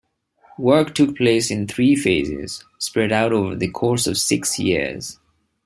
[0.57, 5.19] Work took place in three phases spread out over the course of six years.